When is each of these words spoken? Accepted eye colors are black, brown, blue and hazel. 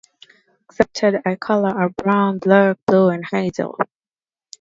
Accepted 0.67 1.21
eye 1.27 1.35
colors 1.35 1.73
are 1.75 1.89
black, 1.89 2.39
brown, 2.39 2.77
blue 2.87 3.09
and 3.09 3.23
hazel. 3.23 3.77